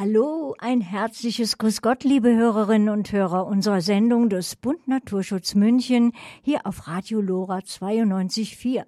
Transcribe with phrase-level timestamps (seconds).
[0.00, 6.12] Hallo, ein herzliches Grüß Gott, liebe Hörerinnen und Hörer unserer Sendung des Bund Naturschutz München
[6.40, 8.84] hier auf Radio Lora 92.4.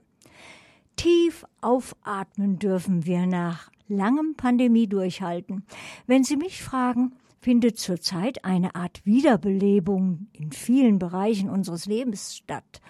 [0.94, 5.64] Tief aufatmen dürfen wir nach langem Pandemie durchhalten.
[6.06, 12.80] Wenn Sie mich fragen, findet zurzeit eine Art Wiederbelebung in vielen Bereichen unseres Lebens statt.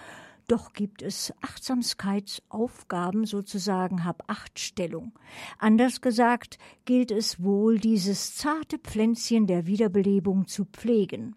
[0.51, 5.13] Doch gibt es Achtsamkeitsaufgaben sozusagen Hab-Acht-Stellung.
[5.61, 11.37] Anders gesagt gilt es wohl, dieses zarte Pflänzchen der Wiederbelebung zu pflegen.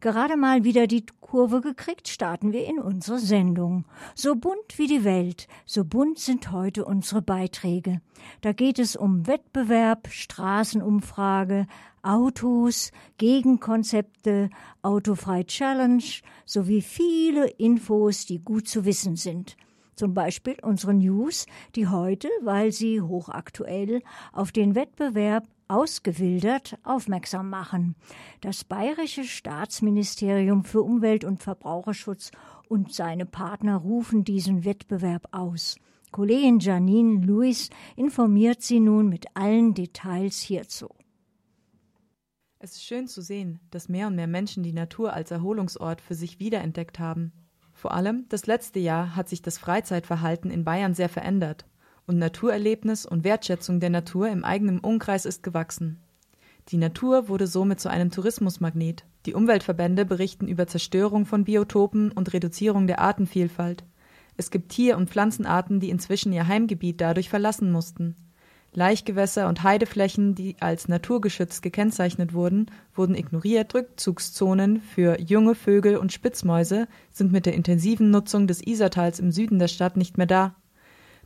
[0.00, 3.84] Gerade mal wieder die Kurve gekriegt, starten wir in unsere Sendung.
[4.14, 8.00] So bunt wie die Welt, so bunt sind heute unsere Beiträge.
[8.40, 11.66] Da geht es um Wettbewerb, Straßenumfrage,
[12.02, 14.50] Autos, Gegenkonzepte,
[14.82, 16.04] Autofrei Challenge
[16.44, 19.56] sowie viele Infos, die gut zu wissen sind.
[19.98, 24.00] Zum Beispiel unsere News, die heute, weil sie hochaktuell,
[24.32, 27.96] auf den Wettbewerb ausgewildert aufmerksam machen.
[28.40, 32.30] Das Bayerische Staatsministerium für Umwelt und Verbraucherschutz
[32.68, 35.74] und seine Partner rufen diesen Wettbewerb aus.
[36.12, 40.90] Kollegin Janine Lewis informiert Sie nun mit allen Details hierzu.
[42.60, 46.14] Es ist schön zu sehen, dass mehr und mehr Menschen die Natur als Erholungsort für
[46.14, 47.32] sich wiederentdeckt haben.
[47.78, 51.64] Vor allem das letzte Jahr hat sich das Freizeitverhalten in Bayern sehr verändert
[52.08, 56.00] und Naturerlebnis und Wertschätzung der Natur im eigenen Umkreis ist gewachsen.
[56.70, 59.04] Die Natur wurde somit zu einem Tourismusmagnet.
[59.26, 63.84] Die Umweltverbände berichten über Zerstörung von Biotopen und Reduzierung der Artenvielfalt.
[64.36, 68.16] Es gibt Tier- und Pflanzenarten, die inzwischen ihr Heimgebiet dadurch verlassen mussten.
[68.72, 73.74] Laichgewässer und Heideflächen, die als naturgeschützt gekennzeichnet wurden, wurden ignoriert.
[73.74, 79.58] Rückzugszonen für junge Vögel und Spitzmäuse sind mit der intensiven Nutzung des Isartals im Süden
[79.58, 80.54] der Stadt nicht mehr da.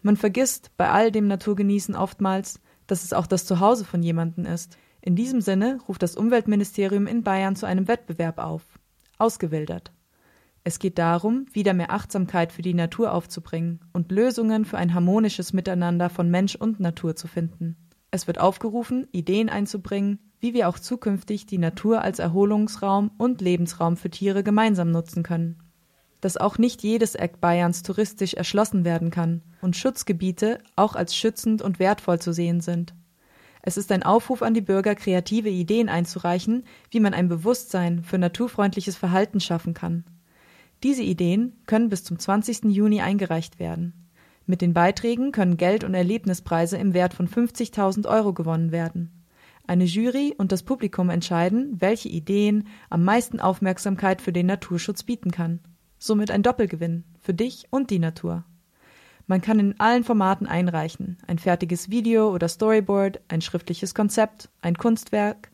[0.02, 4.76] Man vergisst bei all dem Naturgenießen oftmals, dass es auch das Zuhause von jemandem ist.
[5.00, 8.62] In diesem Sinne ruft das Umweltministerium in Bayern zu einem Wettbewerb auf.
[9.18, 9.92] Ausgewildert.
[10.64, 15.52] Es geht darum, wieder mehr Achtsamkeit für die Natur aufzubringen und Lösungen für ein harmonisches
[15.52, 17.76] Miteinander von Mensch und Natur zu finden.
[18.12, 23.96] Es wird aufgerufen, Ideen einzubringen, wie wir auch zukünftig die Natur als Erholungsraum und Lebensraum
[23.96, 25.58] für Tiere gemeinsam nutzen können.
[26.20, 31.62] Dass auch nicht jedes Eck Bayerns touristisch erschlossen werden kann und Schutzgebiete auch als schützend
[31.62, 32.94] und wertvoll zu sehen sind.
[33.62, 38.18] Es ist ein Aufruf an die Bürger, kreative Ideen einzureichen, wie man ein Bewusstsein für
[38.18, 40.04] naturfreundliches Verhalten schaffen kann.
[40.82, 42.64] Diese Ideen können bis zum 20.
[42.64, 44.08] Juni eingereicht werden.
[44.46, 49.22] Mit den Beiträgen können Geld- und Erlebnispreise im Wert von 50.000 Euro gewonnen werden.
[49.66, 55.30] Eine Jury und das Publikum entscheiden, welche Ideen am meisten Aufmerksamkeit für den Naturschutz bieten
[55.30, 55.60] kann.
[55.98, 58.44] Somit ein Doppelgewinn für dich und die Natur.
[59.28, 61.18] Man kann in allen Formaten einreichen.
[61.28, 65.51] Ein fertiges Video oder Storyboard, ein schriftliches Konzept, ein Kunstwerk,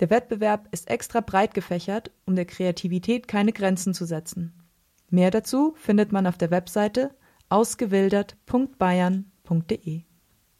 [0.00, 4.52] der Wettbewerb ist extra breit gefächert, um der Kreativität keine Grenzen zu setzen.
[5.10, 7.10] Mehr dazu findet man auf der Webseite
[7.48, 10.02] ausgewildert.bayern.de.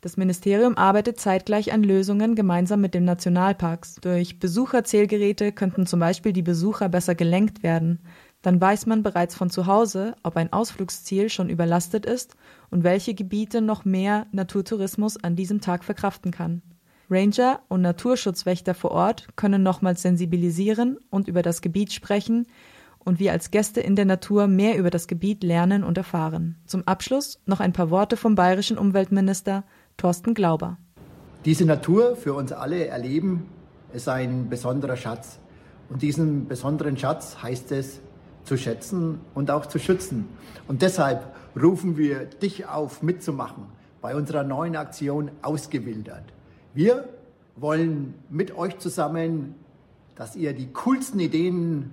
[0.02, 3.96] Das Ministerium arbeitet zeitgleich an Lösungen gemeinsam mit den Nationalparks.
[3.96, 8.00] Durch Besucherzählgeräte könnten zum Beispiel die Besucher besser gelenkt werden.
[8.40, 12.34] Dann weiß man bereits von zu Hause, ob ein Ausflugsziel schon überlastet ist
[12.70, 16.62] und welche Gebiete noch mehr Naturtourismus an diesem Tag verkraften kann.
[17.10, 22.46] Ranger und Naturschutzwächter vor Ort können nochmals sensibilisieren und über das Gebiet sprechen
[22.98, 26.56] und wir als Gäste in der Natur mehr über das Gebiet lernen und erfahren.
[26.66, 29.64] Zum Abschluss noch ein paar Worte vom bayerischen Umweltminister
[29.96, 30.78] Thorsten Glauber.
[31.44, 33.46] Diese Natur für uns alle erleben
[33.92, 35.38] ist ein besonderer Schatz.
[35.88, 38.00] Und diesen besonderen Schatz heißt es
[38.44, 40.28] zu schätzen und auch zu schützen.
[40.68, 43.64] Und deshalb rufen wir dich auf, mitzumachen
[44.00, 46.24] bei unserer neuen Aktion Ausgewildert.
[46.72, 47.08] Wir
[47.56, 49.56] wollen mit euch zusammen,
[50.14, 51.90] dass ihr die coolsten Ideen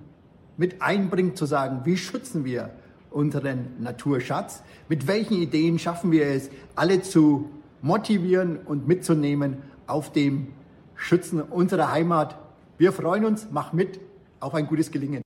[0.56, 2.70] mit einbringt, zu sagen, wie schützen wir
[3.10, 7.50] unseren Naturschatz, mit welchen Ideen schaffen wir es, alle zu
[7.82, 10.48] motivieren und mitzunehmen auf dem
[10.94, 12.38] Schützen unserer Heimat.
[12.76, 13.98] Wir freuen uns, mach mit,
[14.40, 15.22] auf ein gutes Gelingen.